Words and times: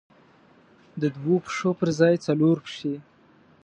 د 1.01 1.03
دوو 1.15 1.35
پښو 1.45 1.71
پر 1.79 1.89
ځای 1.99 2.15
څلور 2.25 2.55
پښې. 2.65 2.95